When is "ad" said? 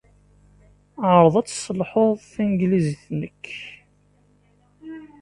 1.39-1.47